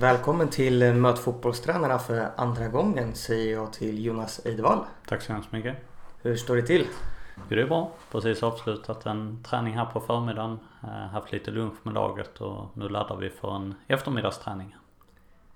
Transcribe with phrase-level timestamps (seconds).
[0.00, 4.78] Välkommen till Möt fotbollstränarna för andra gången säger jag till Jonas Eidevall.
[5.06, 5.76] Tack så hemskt mycket.
[6.22, 6.86] Hur står det till?
[7.36, 7.92] Jo, det är bra.
[8.10, 10.58] Precis avslutat en träning här på förmiddagen.
[10.82, 14.76] Eh, haft lite lunch med laget och nu laddar vi för en eftermiddagsträning.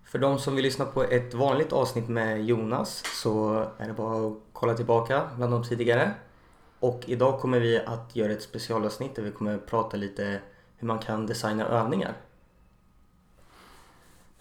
[0.04, 4.26] För de som vill lyssna på ett vanligt avsnitt med Jonas så är det bara
[4.26, 6.10] att kolla tillbaka bland de tidigare.
[6.80, 10.40] Och idag kommer vi att göra ett specialavsnitt där vi kommer prata lite
[10.76, 12.14] hur man kan designa övningar.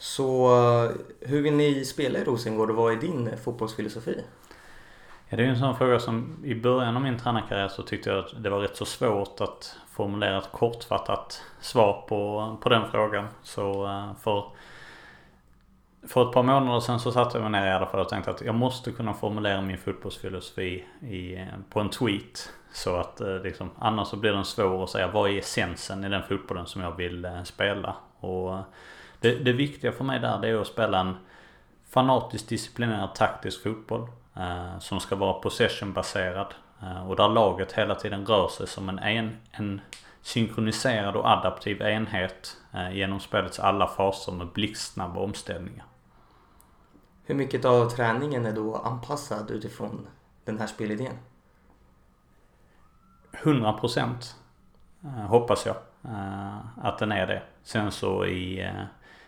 [0.01, 4.23] Så eh, hur vill ni spela i Rosengård och vad är din eh, fotbollsfilosofi?
[5.29, 8.09] Ja, det är ju en sån fråga som i början av min tränarkarriär så tyckte
[8.09, 12.91] jag att det var rätt så svårt att formulera ett kortfattat svar på, på den
[12.91, 13.27] frågan.
[13.43, 14.45] Så eh, för,
[16.07, 18.31] för ett par månader sedan så satte jag mig ner i alla fall och tänkte
[18.31, 22.53] att jag måste kunna formulera min fotbollsfilosofi i, på en tweet.
[22.73, 26.23] Så att liksom, annars så blir den svår att säga vad är essensen i den
[26.23, 27.95] fotbollen som jag vill spela.
[28.19, 28.57] Och
[29.21, 31.15] det, det viktiga för mig där det är att spela en
[31.89, 34.07] fanatiskt disciplinerad taktisk fotboll.
[34.35, 36.53] Eh, som ska vara possessionbaserad.
[36.81, 39.81] Eh, och där laget hela tiden rör sig som en, en, en
[40.21, 45.85] synkroniserad och adaptiv enhet eh, genom spelets alla faser med blixtsnabba omställningar.
[47.23, 50.07] Hur mycket av träningen är då anpassad utifrån
[50.45, 51.17] den här spelidén?
[53.31, 54.35] 100 procent
[55.27, 55.75] hoppas jag
[56.77, 57.43] att den är det.
[57.63, 58.71] Sen så i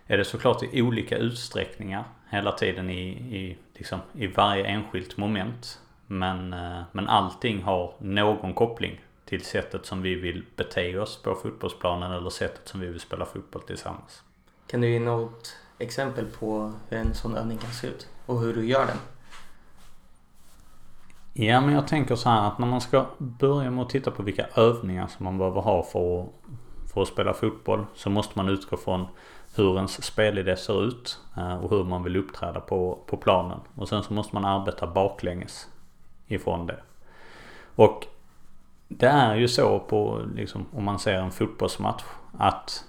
[0.08, 5.80] är det såklart i olika utsträckningar hela tiden i, i, liksom, i varje enskilt moment.
[6.08, 11.36] Men, eh, men allting har någon koppling till sättet som vi vill bete oss på
[11.36, 14.24] fotbollsplanen eller sättet som vi vill spela fotboll tillsammans.
[14.68, 18.53] Kan du ge något exempel på hur en sån övning kan se ut och hur
[18.53, 18.97] du gör den?
[21.34, 24.24] Ja men jag tänker så här att när man ska börja med att titta på
[24.24, 26.30] vilka övningar som man behöver ha för att,
[26.94, 29.06] för att spela fotboll så måste man utgå från
[29.56, 33.59] hur ens spelidé ser ut eh, och hur man vill uppträda på, på planen.
[33.75, 35.68] Och sen så måste man arbeta baklänges
[36.28, 36.80] ifrån det.
[37.75, 38.06] Och
[38.88, 42.03] det är ju så på, liksom, om man ser en fotbollsmatch,
[42.38, 42.86] att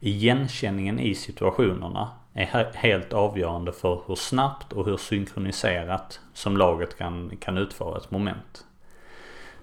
[0.00, 7.36] igenkänningen i situationerna är helt avgörande för hur snabbt och hur synkroniserat som laget kan,
[7.40, 8.64] kan utföra ett moment.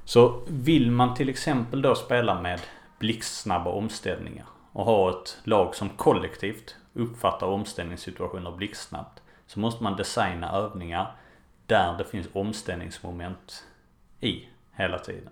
[0.03, 2.59] Så vill man till exempel då spela med
[2.99, 10.51] blixtsnabba omställningar och ha ett lag som kollektivt uppfattar omställningssituationer blixtsnabbt så måste man designa
[10.51, 11.15] övningar
[11.65, 13.63] där det finns omställningsmoment
[14.19, 15.29] i hela tiden.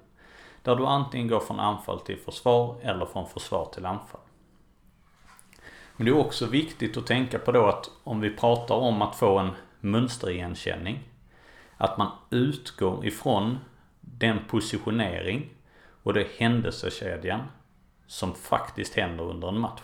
[0.62, 4.22] Där du antingen går från anfall till försvar eller från försvar till anfall.
[5.96, 9.16] Men det är också viktigt att tänka på då att om vi pratar om att
[9.16, 11.00] få en mönsterigenkänning
[11.78, 13.60] att man utgår ifrån
[14.02, 15.50] den positionering
[16.04, 17.42] och det händelsekedjan
[18.14, 19.82] som faktiskt händer under en match.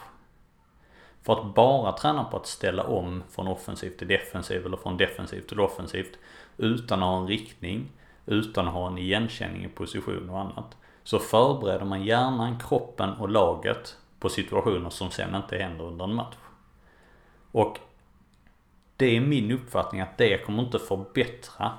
[1.21, 5.47] För att bara träna på att ställa om från offensivt till defensivt eller från defensivt
[5.47, 6.17] till offensivt
[6.57, 7.91] utan att ha en riktning,
[8.25, 10.77] utan att ha en igenkänning i position och annat.
[11.03, 16.15] Så förbereder man hjärnan, kroppen och laget på situationer som sen inte händer under en
[16.15, 16.35] match.
[17.51, 17.79] Och
[18.97, 21.71] det är min uppfattning att det kommer inte förbättra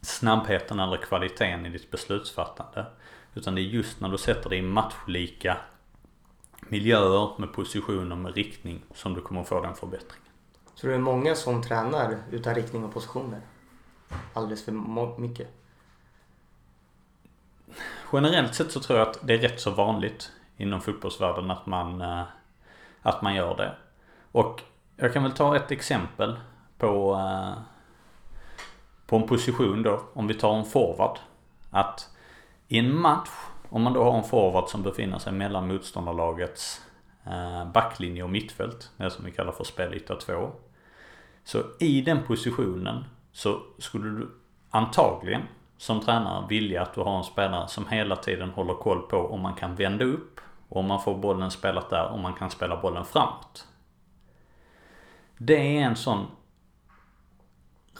[0.00, 2.86] snabbheten eller kvaliteten i ditt beslutsfattande.
[3.36, 5.56] Utan det är just när du sätter dig i matchlika
[6.60, 10.28] miljöer med positioner med riktning som du kommer få den förbättringen.
[10.74, 13.40] Så det är många som tränar utan riktning och positioner?
[14.32, 15.48] Alldeles för mycket?
[18.12, 22.00] Generellt sett så tror jag att det är rätt så vanligt inom fotbollsvärlden att man,
[22.00, 22.22] eh,
[23.02, 23.74] att man gör det.
[24.32, 24.62] Och
[24.96, 26.38] jag kan väl ta ett exempel
[26.78, 27.62] på, eh,
[29.06, 30.02] på en position då.
[30.12, 31.18] Om vi tar en forward.
[31.70, 32.15] Att
[32.68, 33.30] i en match,
[33.68, 36.82] om man då har en forward som befinner sig mellan motståndarlagets
[37.26, 40.50] eh, backlinje och mittfält, det som vi kallar för spelyta 2.
[41.44, 44.28] Så i den positionen så skulle du
[44.70, 45.42] antagligen
[45.78, 49.40] som tränare vilja att du har en spelare som hela tiden håller koll på om
[49.40, 52.80] man kan vända upp och om man får bollen spelat där, om man kan spela
[52.82, 53.66] bollen framåt.
[55.38, 56.26] Det är en sån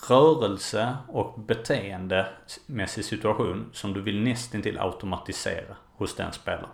[0.09, 6.69] rörelse och beteendemässig situation som du vill nästintill automatisera hos den spelaren.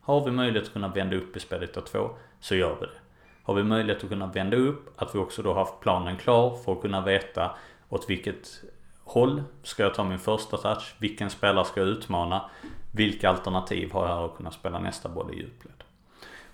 [0.00, 2.98] Har vi möjlighet att kunna vända upp i spelet av två så gör vi det.
[3.42, 6.72] Har vi möjlighet att kunna vända upp, att vi också då haft planen klar för
[6.72, 7.50] att kunna veta
[7.88, 8.62] åt vilket
[9.04, 12.50] håll ska jag ta min första touch, vilken spelare ska jag utmana,
[12.92, 15.84] vilka alternativ har jag att kunna spela nästa boll i djupled.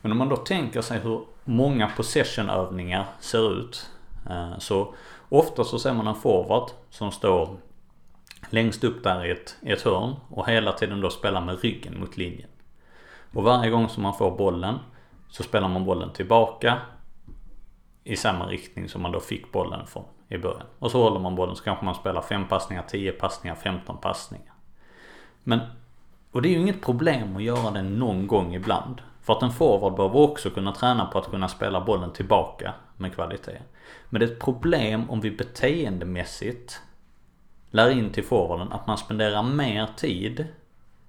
[0.01, 3.91] Men om man då tänker sig hur många possessionövningar ser ut
[4.31, 4.95] eh, så
[5.35, 7.57] Ofta så ser man en forward som står
[8.51, 12.01] längst upp där i ett, i ett hörn och hela tiden då spelar med ryggen
[12.01, 12.49] mot linjen.
[13.35, 14.79] Och varje gång som man får bollen
[15.29, 16.79] så spelar man bollen tillbaka
[18.05, 20.67] i samma riktning som man då fick bollen från i början.
[20.79, 24.55] Och så håller man bollen så kanske man spelar 5 passningar, 10 passningar, 15 passningar.
[25.45, 25.61] Men,
[26.33, 29.03] och det är ju inget problem att göra det någon gång ibland.
[29.23, 33.15] För att en forward behöver också kunna träna på att kunna spela bollen tillbaka med
[33.15, 33.59] kvalitet.
[34.09, 36.81] Men det är ett problem om vi beteendemässigt
[37.71, 40.47] lär in till forwarden att man spenderar mer tid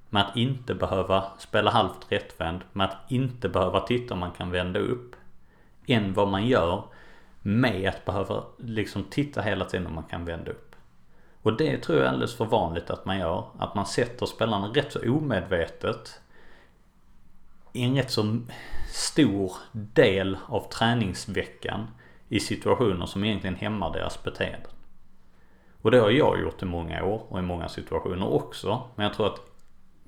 [0.09, 4.51] med att inte behöva spela halvt rättvänd, med att inte behöva titta om man kan
[4.51, 5.15] vända upp.
[5.87, 6.83] Än vad man gör
[7.41, 10.75] med att behöva liksom titta hela tiden om man kan vända upp.
[11.41, 13.43] Och det tror jag är alldeles för vanligt att man gör.
[13.59, 16.21] Att man sätter spelarna rätt så omedvetet
[17.73, 18.39] en rätt så
[18.91, 21.87] stor del av träningsveckan
[22.29, 24.67] i situationer som egentligen hämmar deras beteende.
[25.81, 28.81] Och det har jag gjort i många år och i många situationer också.
[28.95, 29.39] Men jag tror att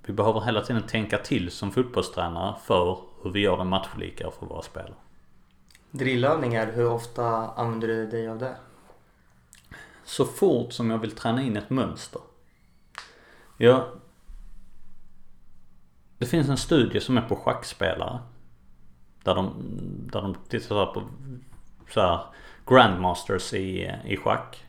[0.06, 4.46] vi behöver hela tiden tänka till som fotbollstränare för hur vi gör det matchlikare för
[4.46, 4.94] våra spelare.
[5.92, 8.56] Drillövningar, hur ofta använder du dig av det?
[10.04, 12.22] Så fort som jag vill träna in ett mönster.
[13.58, 13.84] Jag...
[16.18, 18.20] Det finns en studie som är på schackspelare.
[19.24, 19.54] Där de,
[20.12, 21.04] där de tittar på
[21.90, 22.20] så här,
[22.68, 24.66] grandmasters i, i schack.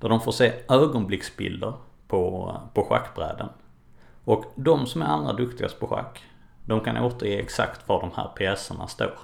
[0.00, 1.72] Där de får se ögonblicksbilder
[2.08, 3.48] på, på schackbräden.
[4.24, 6.24] Och de som är allra duktigast på schack,
[6.64, 9.18] de kan återge exakt var de här pjäserna står.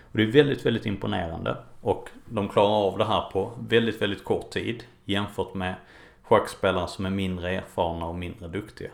[0.00, 1.56] Och det är väldigt, väldigt imponerande.
[1.80, 5.74] Och de klarar av det här på väldigt, väldigt kort tid jämfört med
[6.22, 8.90] schackspelare som är mindre erfarna och mindre duktiga.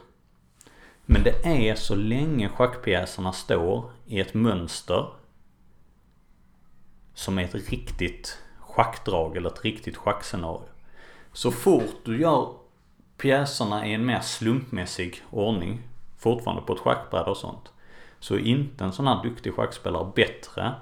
[1.10, 5.10] Men det är så länge schackpjäserna står i ett mönster
[7.14, 10.68] som är ett riktigt schackdrag eller ett riktigt schackscenario.
[11.32, 12.54] Så fort du gör
[13.16, 15.82] pjäserna i en mer slumpmässig ordning,
[16.18, 17.72] fortfarande på ett schackbräde och sånt,
[18.18, 20.74] så är inte en sån här duktig schackspelare bättre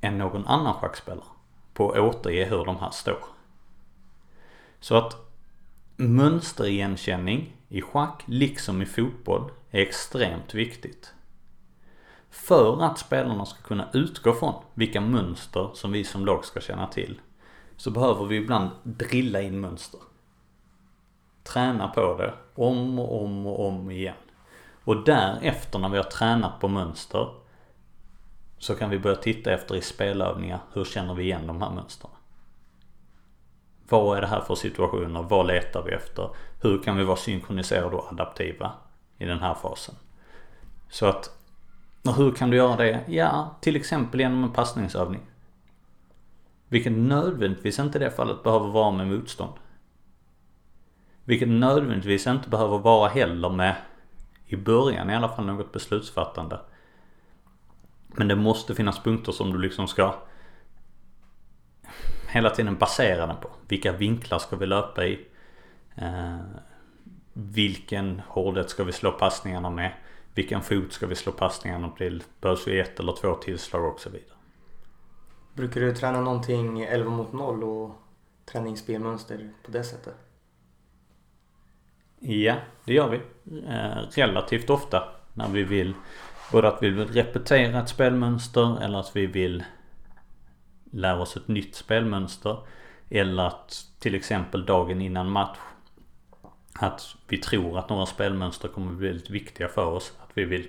[0.00, 1.26] än någon annan schackspelare
[1.74, 3.24] på att återge hur de här står.
[4.80, 5.16] Så att
[5.96, 11.12] mönsterigenkänning i schack, liksom i fotboll, är extremt viktigt.
[12.30, 16.86] För att spelarna ska kunna utgå från vilka mönster som vi som lag ska känna
[16.86, 17.20] till
[17.76, 20.00] så behöver vi ibland drilla in mönster.
[21.42, 24.14] Träna på det om och om och om igen.
[24.84, 27.28] Och därefter när vi har tränat på mönster
[28.58, 30.60] så kan vi börja titta efter i spelövningar.
[30.72, 32.15] Hur känner vi igen de här mönstren?
[33.88, 35.22] Vad är det här för situationer?
[35.22, 36.30] Vad letar vi efter?
[36.60, 38.72] Hur kan vi vara synkroniserade och adaptiva
[39.18, 39.94] i den här fasen?
[40.88, 41.30] Så att,
[42.04, 43.00] och hur kan du göra det?
[43.06, 45.20] Ja, till exempel genom en passningsövning.
[46.68, 49.52] Vilket nödvändigtvis inte i det fallet behöver vara med motstånd.
[51.24, 53.76] Vilket nödvändigtvis inte behöver vara heller med,
[54.46, 56.60] i början i alla fall, något beslutsfattande.
[58.06, 60.14] Men det måste finnas punkter som du liksom ska
[62.28, 63.48] hela tiden basera den på.
[63.68, 65.26] Vilka vinklar ska vi löpa i?
[65.94, 66.36] Eh,
[67.32, 69.92] vilken hårdhet ska vi slå passningarna med?
[70.34, 72.22] Vilken fot ska vi slå passningarna till?
[72.40, 74.36] Behövs vi ett eller två tillslag och så vidare.
[75.54, 77.90] Brukar du träna någonting 11 mot 0 och
[78.52, 80.14] träningsspelmönster på det sättet?
[82.18, 82.54] Ja,
[82.84, 83.16] det gör vi.
[83.66, 85.94] Eh, relativt ofta när vi vill
[86.52, 89.64] både att vi vill repetera ett spelmönster eller att vi vill
[90.96, 92.58] lära oss ett nytt spelmönster.
[93.10, 95.58] Eller att till exempel dagen innan match
[96.72, 100.12] att vi tror att några spelmönster kommer bli väldigt viktiga för oss.
[100.22, 100.68] Att vi vill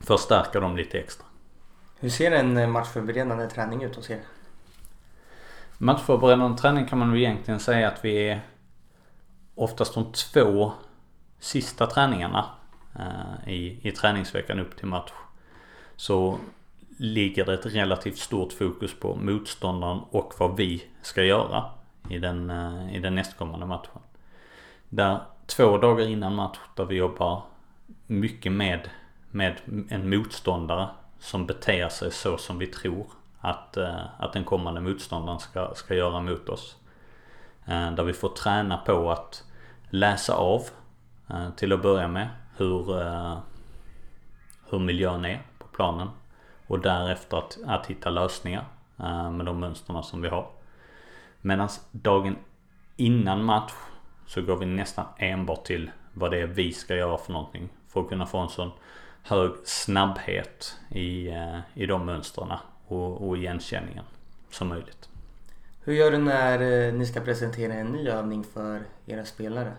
[0.00, 1.26] förstärka dem lite extra.
[2.00, 4.20] Hur ser en matchförberedande träning ut hos er?
[5.78, 8.40] Matchförberedande träning kan man väl egentligen säga att vi är
[9.54, 10.72] oftast de två
[11.38, 12.46] sista träningarna
[12.98, 15.12] eh, i, i träningsveckan upp till match.
[15.96, 16.38] Så
[17.02, 21.64] ligger det ett relativt stort fokus på motståndaren och vad vi ska göra
[22.08, 24.00] i den, eh, i den nästkommande matchen.
[24.88, 27.42] Där två dagar innan match där vi jobbar
[28.06, 28.90] mycket med,
[29.30, 29.56] med
[29.88, 33.06] en motståndare som beter sig så som vi tror
[33.40, 36.76] att, eh, att den kommande motståndaren ska, ska göra mot oss.
[37.66, 39.44] Eh, där vi får träna på att
[39.90, 40.62] läsa av
[41.56, 42.84] till att börja med hur,
[44.70, 46.08] hur miljön är på planen.
[46.66, 48.64] Och därefter att, att hitta lösningar
[49.00, 50.50] uh, med de mönsterna som vi har.
[51.40, 52.36] Medan dagen
[52.96, 53.72] innan match
[54.26, 57.68] så går vi nästan enbart till vad det är vi ska göra för någonting.
[57.88, 58.70] För att kunna få en sån
[59.22, 62.52] hög snabbhet i, uh, i de mönstren
[62.86, 64.04] och, och igenkänningen
[64.50, 65.08] som möjligt.
[65.84, 69.72] Hur gör du när uh, ni ska presentera en ny övning för era spelare?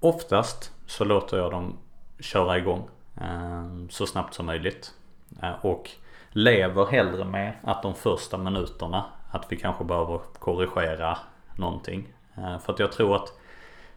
[0.00, 1.76] Oftast så låter jag dem
[2.20, 2.88] köra igång
[3.20, 4.94] Ehm, så snabbt som möjligt.
[5.42, 5.90] Ehm, och
[6.30, 11.18] lever hellre med att de första minuterna att vi kanske behöver korrigera
[11.56, 12.08] någonting.
[12.34, 13.32] Ehm, för att jag tror att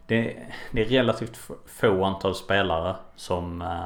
[0.06, 3.84] det, det är relativt få antal spelare som, eh,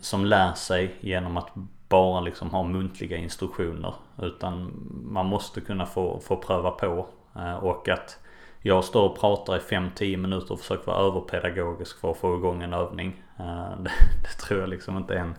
[0.00, 1.48] som lär sig genom att
[1.88, 3.94] bara liksom ha muntliga instruktioner.
[4.22, 4.72] Utan
[5.04, 7.06] man måste kunna få, få pröva på.
[7.36, 8.18] Eh, och att
[8.60, 12.62] jag står och pratar i 5-10 minuter och försöker vara överpedagogisk för att få igång
[12.62, 13.22] en övning.
[13.78, 13.90] Det,
[14.22, 15.34] det tror jag liksom inte är en,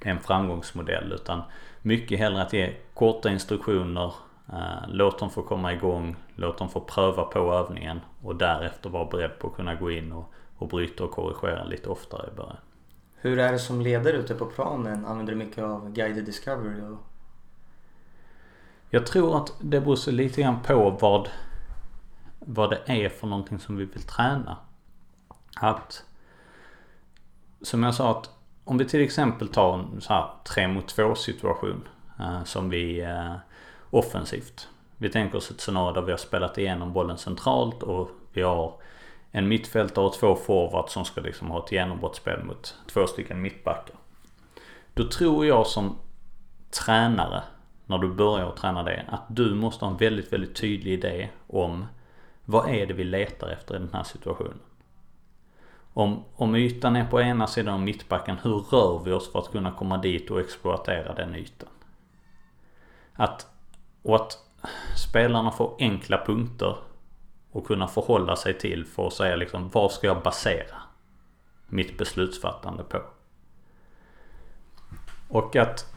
[0.00, 1.12] en framgångsmodell.
[1.12, 1.42] Utan
[1.82, 4.12] mycket hellre att ge korta instruktioner
[4.52, 9.04] Eh, låt dem få komma igång, låt dem få pröva på övningen och därefter vara
[9.04, 12.56] beredd på att kunna gå in och, och bryta och korrigera lite oftare i början.
[13.16, 15.06] Hur är det som ledare ute på planen?
[15.06, 16.80] Använder du mycket av guided discovery?
[16.80, 16.98] Och...
[18.90, 21.28] Jag tror att det beror lite grann på vad,
[22.46, 24.56] vad det är för någonting som vi vill träna.
[25.56, 26.04] Att
[27.62, 28.30] som jag sa att
[28.64, 31.88] om vi till exempel tar en så här 3 mot 2 situation
[32.20, 33.34] eh, som vi eh,
[33.90, 34.68] offensivt.
[34.96, 38.74] Vi tänker oss ett scenario där vi har spelat igenom bollen centralt och vi har
[39.30, 43.96] en mittfältare och två forwards som ska liksom ha ett genombrottsspel mot två stycken mittbackar.
[44.94, 45.98] Då tror jag som
[46.70, 47.42] tränare,
[47.86, 51.86] när du börjar träna det, att du måste ha en väldigt, väldigt tydlig idé om
[52.44, 54.60] vad är det vi letar efter i den här situationen.
[55.94, 59.52] Om, om ytan är på ena sidan av mittbacken, hur rör vi oss för att
[59.52, 61.68] kunna komma dit och exploatera den ytan?
[63.12, 63.46] Att
[64.02, 64.38] och att
[64.96, 66.76] spelarna får enkla punkter
[67.52, 70.76] och kunna förhålla sig till för att säga liksom vad ska jag basera
[71.66, 73.02] mitt beslutsfattande på?
[75.28, 75.92] Och att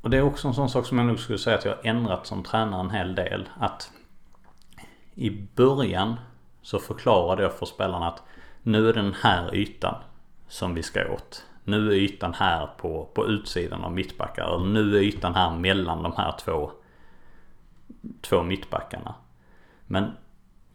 [0.00, 1.80] och det är också en sån sak som jag nog skulle säga att jag har
[1.84, 3.48] ändrat som tränare en hel del.
[3.58, 3.90] Att
[5.18, 6.16] i början
[6.62, 8.22] så förklarade jag för spelarna att
[8.62, 9.94] nu är den här ytan
[10.48, 11.44] som vi ska åt.
[11.64, 14.54] Nu är ytan här på, på utsidan av mittbackar.
[14.54, 16.70] Eller nu är ytan här mellan de här två
[18.20, 19.14] två mittbackarna.
[19.86, 20.16] Men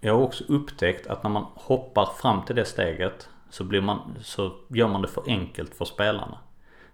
[0.01, 4.15] jag har också upptäckt att när man hoppar fram till det steget så, blir man,
[4.21, 6.37] så gör man det för enkelt för spelarna.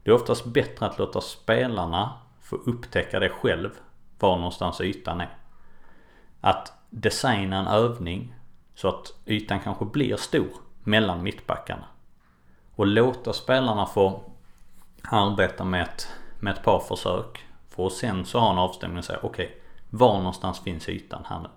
[0.04, 3.70] Det är oftast bättre att låta spelarna få upptäcka det själv,
[4.20, 5.38] var någonstans ytan är.
[6.42, 8.34] Att designa en övning
[8.76, 10.50] så att ytan kanske blir stor
[10.84, 11.86] mellan mittbackarna.
[12.76, 14.24] Och låta spelarna få
[15.02, 16.08] arbeta med ett,
[16.40, 17.46] med ett par försök.
[17.70, 19.58] För att sen så ha en avstämning och säga okej, okay,
[19.90, 21.50] var någonstans finns ytan här nu?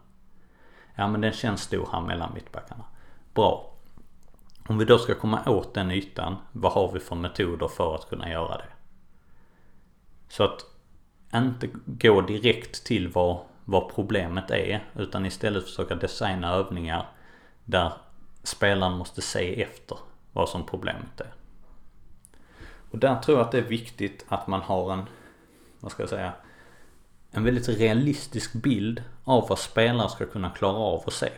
[0.95, 2.85] Ja men den känns stor här mellan mittbackarna.
[3.35, 3.73] Bra.
[4.69, 8.09] Om vi då ska komma åt den ytan, vad har vi för metoder för att
[8.09, 8.69] kunna göra det?
[10.29, 10.65] Så att
[11.35, 13.39] inte gå direkt till vad,
[13.73, 17.07] vad problemet är utan istället försöka designa övningar
[17.65, 17.93] där
[18.43, 19.99] spelaren måste se efter
[20.33, 21.33] vad som problemet är.
[22.91, 25.03] Och där tror jag att det är viktigt att man har en,
[25.81, 26.33] vad ska jag säga,
[27.31, 31.33] en väldigt realistisk bild av vad spelare ska kunna klara av att se.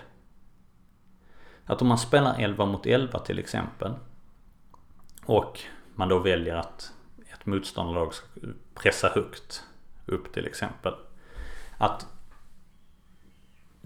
[1.67, 3.93] Att om man spelar 11 mot 11 till exempel
[5.26, 5.61] och
[5.95, 6.93] man då väljer att
[7.33, 8.26] ett motståndarlag ska
[8.75, 9.64] pressa högt
[10.07, 10.95] upp till exempel.
[11.79, 12.07] Att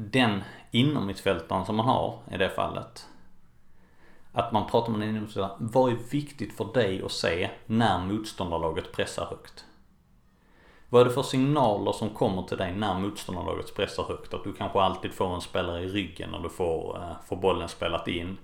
[0.01, 3.07] den inomhittfältaren som man har i det fallet.
[4.33, 5.57] Att man pratar med den inomhittfältaren.
[5.59, 9.65] Vad är viktigt för dig att se när motståndarlaget pressar högt?
[10.89, 14.35] Vad är det för signaler som kommer till dig när motståndarlaget pressar högt?
[14.35, 17.69] Att du kanske alltid får en spelare i ryggen när du får, eh, får bollen
[17.69, 18.39] spelat in.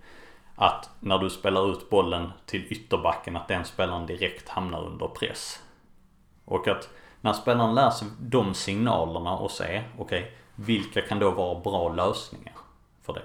[0.57, 5.63] Att när du spelar ut bollen till ytterbacken att den spelaren direkt hamnar under press.
[6.45, 6.89] Och att
[7.21, 11.95] när spelaren lär sig de signalerna och se, okej, okay, vilka kan då vara bra
[11.95, 12.55] lösningar
[13.03, 13.23] för det?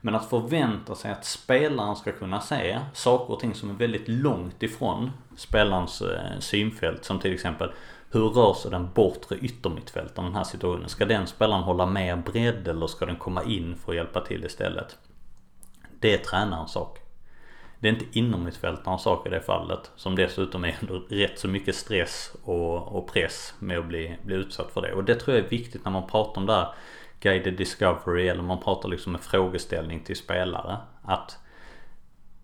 [0.00, 4.08] Men att förvänta sig att spelaren ska kunna se saker och ting som är väldigt
[4.08, 7.04] långt ifrån spelarens eh, synfält.
[7.04, 7.72] Som till exempel
[8.10, 10.88] hur rör sig den bortre yttermittfältaren i den här situationen?
[10.88, 14.44] Ska den spelaren hålla mer bredd eller ska den komma in för att hjälpa till
[14.44, 14.98] istället?
[16.00, 16.99] Det är tränarens sak.
[17.80, 19.90] Det är inte inommittfältarens sak i det fallet.
[19.96, 24.34] Som dessutom är under rätt så mycket stress och, och, press med att bli, bli
[24.34, 24.92] utsatt för det.
[24.92, 26.74] Och det tror jag är viktigt när man pratar om det här
[27.20, 30.76] guided discovery eller man pratar liksom med frågeställning till spelare.
[31.02, 31.38] Att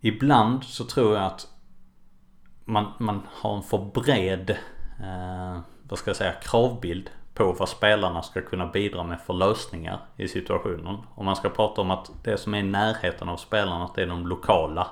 [0.00, 1.48] ibland så tror jag att
[2.64, 4.50] man, man har en för bred
[5.00, 10.00] eh, vad ska jag säga, kravbild på vad spelarna ska kunna bidra med för lösningar
[10.16, 10.96] i situationen.
[11.14, 14.02] Om man ska prata om att det som är i närheten av spelarna, att det
[14.02, 14.86] är de lokala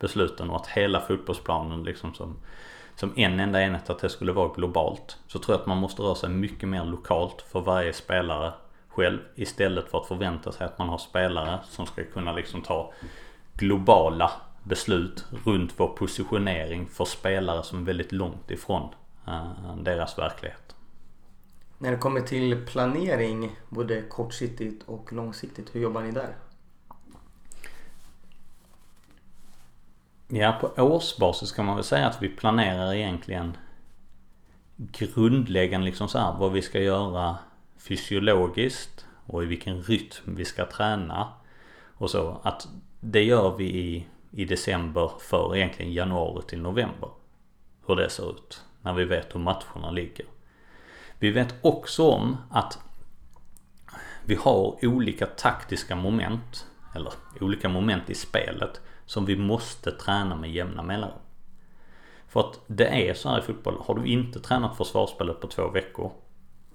[0.00, 2.36] besluten och att hela fotbollsplanen liksom som,
[2.96, 5.18] som en enda enhet, att det skulle vara globalt.
[5.26, 8.52] Så tror jag att man måste röra sig mycket mer lokalt för varje spelare
[8.88, 12.92] själv istället för att förvänta sig att man har spelare som ska kunna liksom ta
[13.54, 14.30] globala
[14.62, 18.88] beslut runt vår positionering för spelare som är väldigt långt ifrån
[19.26, 20.76] eh, deras verklighet.
[21.78, 26.36] När det kommer till planering, både kortsiktigt och långsiktigt, hur jobbar ni där?
[30.32, 33.56] Ja, på årsbasis kan man väl säga att vi planerar egentligen
[34.76, 37.38] grundläggande liksom så här, vad vi ska göra
[37.78, 41.28] fysiologiskt och i vilken rytm vi ska träna
[41.94, 42.40] och så.
[42.42, 42.68] Att
[43.00, 47.10] det gör vi i, i december för egentligen januari till november.
[47.86, 48.64] Hur det ser ut.
[48.82, 50.26] När vi vet hur matcherna ligger.
[51.18, 52.78] Vi vet också om att
[54.24, 56.66] vi har olika taktiska moment.
[56.94, 58.80] Eller olika moment i spelet.
[59.10, 61.18] Som vi måste träna med jämna mellanrum.
[62.28, 63.76] För att det är så här i fotboll.
[63.80, 66.12] Har du inte tränat försvarsspelet på två veckor.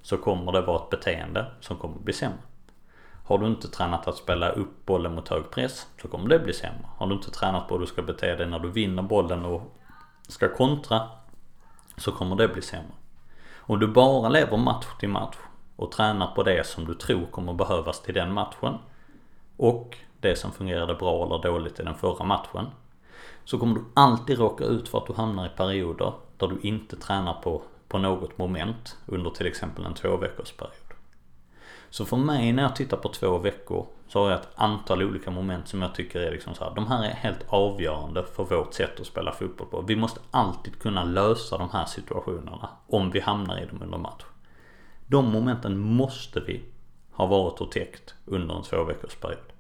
[0.02, 2.38] Så kommer det vara ett beteende som kommer bli sämre.
[3.26, 6.54] Har du inte tränat att spela upp bollen mot hög press så kommer det bli
[6.54, 6.86] sämre.
[6.98, 9.62] Har du inte tränat på hur du ska bete dig när du vinner bollen och
[10.28, 11.10] ska kontra
[11.98, 12.94] så kommer det bli sämre.
[13.58, 15.38] Om du bara lever match till match
[15.76, 18.78] och tränar på det som du tror kommer behövas till den matchen
[19.58, 22.68] och det som fungerade bra eller dåligt i den förra matchen
[23.44, 26.96] så kommer du alltid råka ut för att du hamnar i perioder där du inte
[26.96, 30.74] tränar på, på något moment under till exempel en två veckors period.
[31.90, 35.32] Så för mig när jag tittar på två veckor så har jag ett antal olika
[35.32, 38.74] moment som jag tycker är liksom så här, De här är helt avgörande för vårt
[38.74, 39.82] sätt att spela fotboll på.
[39.82, 44.24] Vi måste alltid kunna lösa de här situationerna om vi hamnar i dem under match.
[45.08, 46.64] De momenten måste vi
[47.12, 49.55] ha varit och täckt under en två veckors period.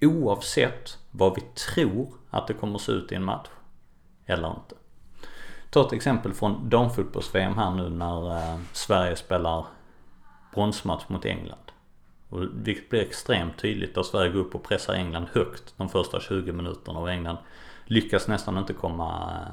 [0.00, 3.48] Oavsett vad vi tror att det kommer att se ut i en match.
[4.26, 4.74] Eller inte.
[5.70, 9.66] Ta ett exempel från damfotbolls-VM här nu när eh, Sverige spelar
[10.54, 11.72] bronsmatch mot England.
[12.28, 16.20] Och vilket blir extremt tydligt där Sverige går upp och pressar England högt de första
[16.20, 17.36] 20 minuterna och England
[17.84, 19.52] lyckas nästan inte komma, eh,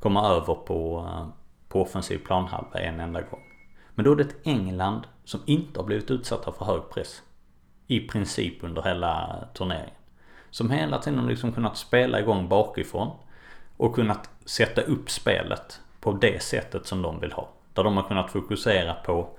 [0.00, 1.26] komma över på, eh,
[1.68, 3.42] på offensiv planhalva en enda gång.
[3.94, 7.22] Men då är det ett England som inte har blivit utsatta för hög press.
[7.92, 9.94] I princip under hela turneringen.
[10.50, 13.16] Som hela tiden liksom kunnat spela igång bakifrån.
[13.76, 17.48] Och kunnat sätta upp spelet på det sättet som de vill ha.
[17.72, 19.38] Där de har kunnat fokusera på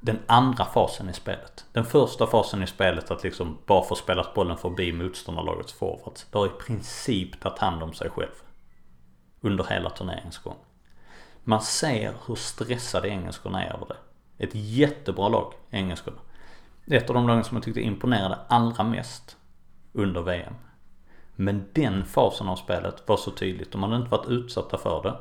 [0.00, 1.64] den andra fasen i spelet.
[1.72, 6.26] Den första fasen i spelet att liksom bara få spela bollen förbi motståndarlagets forwards.
[6.30, 8.42] Det har i princip tagit hand om sig själv.
[9.40, 10.56] Under hela turneringens gång.
[11.44, 13.96] Man ser hur stressade engelskorna är över det.
[14.44, 16.18] Ett jättebra lag, engelskorna.
[16.90, 19.36] Ett av de lagen som jag tyckte imponerade allra mest
[19.92, 20.54] under VM.
[21.36, 23.72] Men den fasen av spelet var så tydligt.
[23.72, 25.16] De hade inte varit utsatta för det.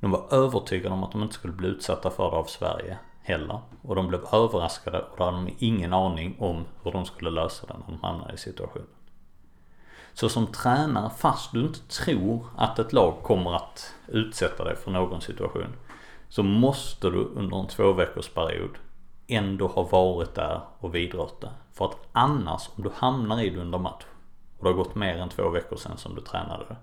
[0.00, 3.60] De var övertygade om att de inte skulle bli utsatta för det av Sverige heller.
[3.82, 7.66] Och de blev överraskade och då hade de ingen aning om hur de skulle lösa
[7.66, 8.88] det när de hamnade i situationen.
[10.12, 14.90] Så som tränare, fast du inte tror att ett lag kommer att utsätta dig för
[14.90, 15.76] någon situation.
[16.28, 18.70] Så måste du under en två veckors period
[19.34, 21.50] ändå ha varit där och vidrört det.
[21.72, 24.04] För att annars, om du hamnar i det under match
[24.58, 26.76] och det har gått mer än två veckor sedan som du tränade det.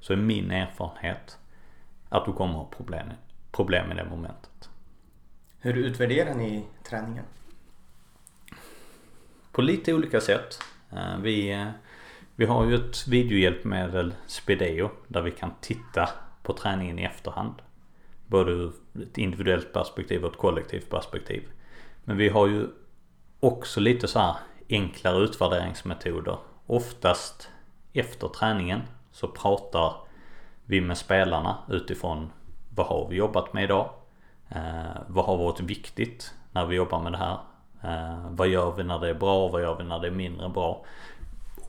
[0.00, 1.38] Så är min erfarenhet
[2.08, 3.08] att du kommer ha problem,
[3.52, 4.70] problem i det momentet.
[5.60, 7.24] Hur utvärderar ni träningen?
[9.52, 10.58] På lite olika sätt.
[10.92, 11.66] Eh, vi,
[12.34, 16.08] vi har ju ett videohjälpmedel, Spideo, där vi kan titta
[16.42, 17.54] på träningen i efterhand.
[18.26, 21.48] Både ur ett individuellt perspektiv och ett kollektivt perspektiv.
[22.08, 22.68] Men vi har ju
[23.40, 24.36] också lite så här
[24.68, 26.36] enklare utvärderingsmetoder.
[26.66, 27.48] Oftast
[27.92, 29.94] efter träningen så pratar
[30.64, 32.30] vi med spelarna utifrån
[32.74, 33.90] vad har vi jobbat med idag?
[34.48, 37.38] Eh, vad har varit viktigt när vi jobbar med det här?
[37.82, 39.48] Eh, vad gör vi när det är bra?
[39.48, 40.84] Vad gör vi när det är mindre bra?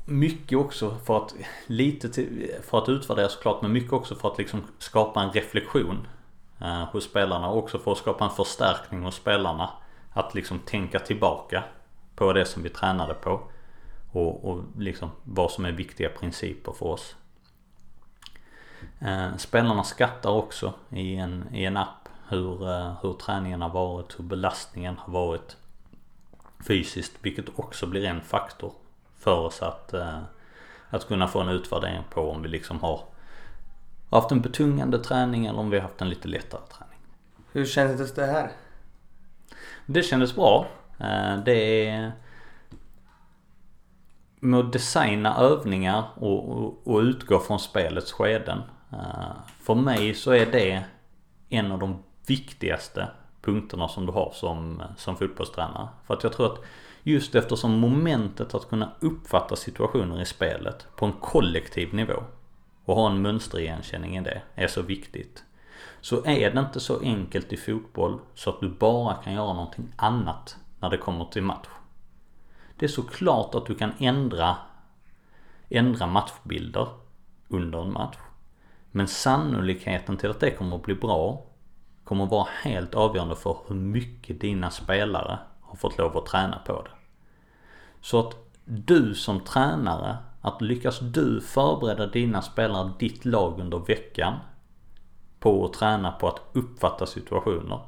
[0.05, 1.35] Mycket också för att,
[1.67, 6.07] lite till, för att utvärdera såklart, men mycket också för att liksom skapa en reflektion
[6.61, 9.69] eh, hos spelarna och också för att skapa en förstärkning hos spelarna.
[10.17, 11.63] Att liksom tänka tillbaka
[12.15, 13.41] på det som vi tränade på.
[14.11, 17.15] Och, och liksom vad som är viktiga principer för oss.
[18.99, 24.19] Eh, spelarna skattar också i en, i en app hur, eh, hur träningen har varit,
[24.19, 25.57] hur belastningen har varit
[26.67, 27.13] fysiskt.
[27.21, 28.73] Vilket också blir en faktor
[29.19, 30.19] för oss att, eh,
[30.89, 33.01] att kunna få en utvärdering på om vi liksom har
[34.09, 36.99] haft en betungande träning eller om vi har haft en lite lättare träning.
[37.51, 38.51] Hur kändes det här?
[39.89, 40.67] Det kändes bra.
[40.99, 42.11] Eh, det är
[44.39, 48.61] med att designa övningar och, och, och utgå från spelets skeden.
[48.91, 50.83] Eh, för mig så är det
[51.49, 53.07] en av de viktigaste
[53.41, 55.87] punkterna som du har som, som fotbollstränare.
[56.07, 56.59] För att jag tror att
[57.03, 62.23] just eftersom momentet att kunna uppfatta situationer i spelet på en kollektiv nivå
[62.85, 65.43] och ha en mönsterigenkänning i det är så viktigt.
[66.01, 69.93] Så är det inte så enkelt i fotboll så att du bara kan göra någonting
[69.95, 71.67] annat när det kommer till match.
[72.75, 74.57] Det är såklart att du kan ändra,
[75.69, 76.87] ändra matchbilder
[77.47, 78.17] under en match.
[78.91, 81.43] Men sannolikheten till att det kommer att bli bra
[82.03, 86.59] kommer att vara helt avgörande för hur mycket dina spelare har fått lov att träna
[86.65, 86.91] på det.
[88.01, 94.33] Så att du som tränare, att lyckas du förbereda dina spelare, ditt lag under veckan
[95.39, 97.79] på att träna på att uppfatta situationer.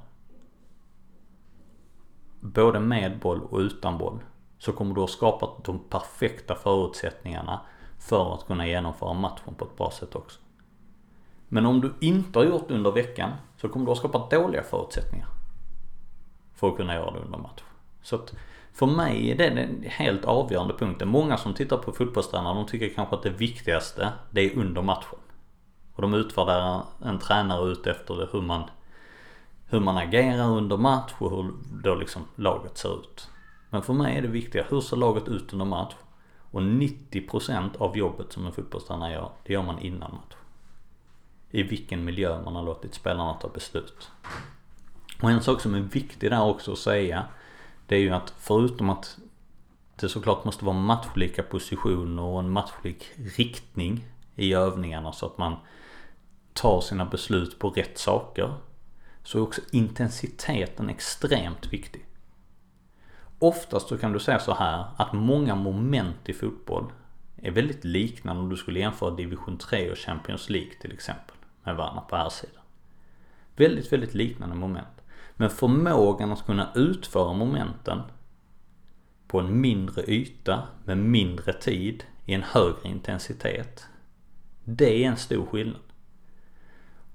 [2.40, 4.20] Både med boll och utan boll.
[4.58, 7.62] Så kommer du att skapat de perfekta förutsättningarna
[8.00, 10.40] för att kunna genomföra matchen på ett bra sätt också.
[11.48, 14.64] Men om du inte har gjort det under veckan så kommer du att skapat dåliga
[14.64, 15.28] förutsättningar.
[16.54, 17.62] För att kunna göra det under match.
[18.02, 18.34] Så att
[18.74, 21.08] för mig är det den helt avgörande punkten.
[21.08, 25.20] Många som tittar på fotbollstränare de tycker kanske att det viktigaste det är under matchen.
[26.00, 28.64] Och de utvärderar en tränare ut efter hur man,
[29.66, 31.52] hur man agerar under match och hur
[31.84, 33.30] då liksom laget ser ut.
[33.70, 35.94] Men för mig är det viktiga, hur ser laget ut under match?
[36.52, 40.36] Och 90% av jobbet som en fotbollstränare gör, det gör man innan match.
[41.52, 44.12] I vilken miljö man har låtit spelarna ta beslut.
[45.22, 47.26] Och en sak som är viktig där också att säga,
[47.88, 49.18] det är ju att förutom att
[49.96, 53.06] det såklart måste vara matchlika positioner och en matchlik
[53.38, 55.56] riktning i övningarna så att man
[56.62, 58.54] tar sina beslut på rätt saker.
[59.24, 62.06] Så är också intensiteten extremt viktig.
[63.40, 66.92] Oftast så kan du säga så här att många moment i fotboll
[67.36, 71.76] är väldigt liknande om du skulle jämföra division 3 och Champions League till exempel med
[71.76, 72.64] varandra på här sidan.
[73.56, 75.02] Väldigt, väldigt liknande moment.
[75.36, 78.02] Men förmågan att kunna utföra momenten
[79.28, 83.88] på en mindre yta med mindre tid i en högre intensitet.
[84.64, 85.89] Det är en stor skillnad.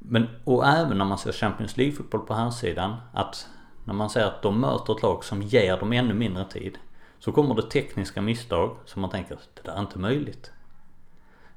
[0.08, 3.48] Men, och även när man ser Champions League-fotboll på här sidan att
[3.84, 6.78] när man ser att de möter ett lag som ger dem ännu mindre tid
[7.18, 10.52] så kommer det tekniska misstag som man tänker det där är inte möjligt.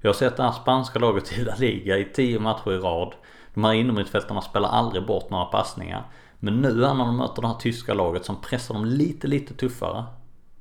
[0.02, 3.14] Jag har sett det här spanska laget i La Liga i 10 matcher i rad.
[3.54, 6.04] De här innermittfältarna spelar aldrig bort några passningar.
[6.40, 10.06] Men nu när de möter det här tyska laget som pressar dem lite, lite tuffare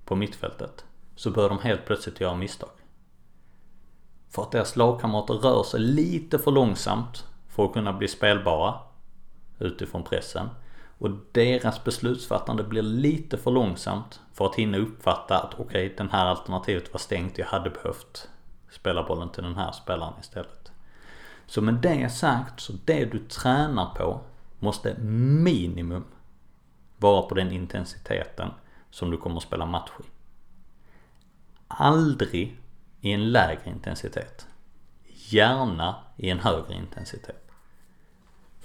[0.04, 0.84] på mittfältet
[1.16, 2.70] så börjar de helt plötsligt göra misstag.
[4.30, 7.24] För att deras lagkamrater rör sig lite för långsamt
[7.56, 8.74] för att kunna bli spelbara
[9.58, 10.48] utifrån pressen.
[10.98, 16.10] Och deras beslutsfattande blir lite för långsamt för att hinna uppfatta att okej, okay, den
[16.10, 17.38] här alternativet var stängt.
[17.38, 18.28] Jag hade behövt
[18.70, 20.72] spela bollen till den här spelaren istället.
[21.46, 24.20] Så med det sagt, så det du tränar på
[24.58, 26.04] måste minimum
[26.96, 28.50] vara på den intensiteten
[28.90, 30.02] som du kommer att spela match i.
[31.68, 32.60] Aldrig
[33.00, 34.46] i en lägre intensitet.
[35.06, 37.45] Gärna i en högre intensitet.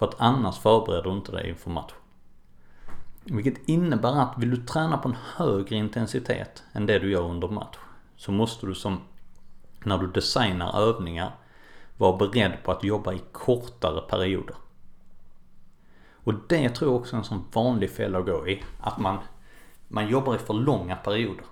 [0.01, 1.97] För att annars förbereder du inte dig inför matchen.
[3.23, 7.47] Vilket innebär att vill du träna på en högre intensitet än det du gör under
[7.47, 7.77] match
[8.15, 9.01] så måste du som
[9.83, 11.35] när du designar övningar
[11.97, 14.55] vara beredd på att jobba i kortare perioder.
[16.13, 18.63] Och det tror jag också är en sån vanlig fälla att gå i.
[18.79, 19.17] Att man,
[19.87, 21.45] man jobbar i för långa perioder.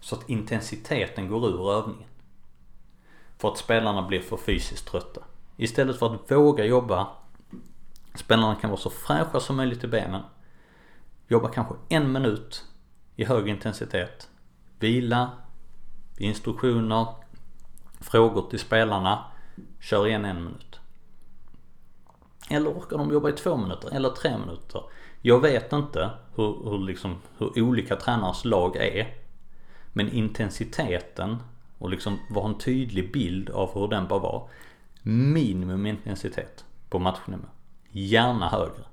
[0.00, 2.08] Så att intensiteten går ur övningen.
[3.38, 5.20] För att spelarna blir för fysiskt trötta.
[5.60, 7.08] Istället för att våga jobba
[8.18, 10.22] Spelarna kan vara så fräscha som möjligt i benen.
[11.28, 12.64] Jobba kanske en minut
[13.16, 14.28] i hög intensitet.
[14.78, 15.30] Vila,
[16.16, 17.06] instruktioner,
[18.00, 19.24] frågor till spelarna.
[19.80, 20.80] Kör igen en minut.
[22.50, 24.82] Eller orkar de jobba i två minuter eller tre minuter?
[25.22, 29.14] Jag vet inte hur, hur, liksom, hur olika tränares lag är.
[29.92, 31.36] Men intensiteten
[31.78, 34.42] och liksom vara en tydlig bild av hur den bör vara.
[35.02, 37.46] Minimum intensitet på matchnivå.
[37.90, 38.84] Gärna högre.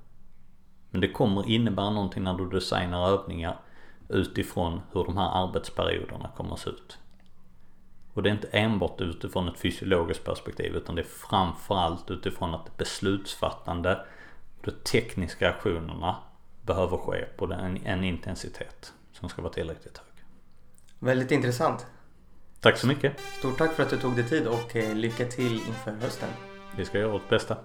[0.90, 3.60] Men det kommer innebära någonting när du designar övningar
[4.08, 6.98] utifrån hur de här arbetsperioderna kommer att se ut.
[8.12, 12.76] Och det är inte enbart utifrån ett fysiologiskt perspektiv utan det är framförallt utifrån att
[12.76, 14.06] beslutsfattande
[14.64, 16.16] de tekniska aktionerna
[16.62, 20.24] behöver ske på en, en intensitet som ska vara tillräckligt hög.
[20.98, 21.86] Väldigt intressant.
[22.60, 23.12] Tack så mycket.
[23.38, 26.28] Stort tack för att du tog dig tid och eh, lycka till inför hösten.
[26.76, 27.56] Vi ska göra vårt bästa.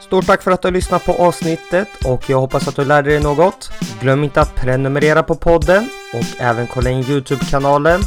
[0.00, 3.10] Stort tack för att du har lyssnat på avsnittet och jag hoppas att du lärde
[3.10, 3.70] dig något.
[4.00, 8.00] Glöm inte att prenumerera på podden och även kolla in Youtube-kanalen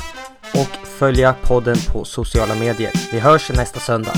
[0.54, 2.91] och följa podden på sociala medier.
[3.12, 4.13] Vi hörs nästa söndag.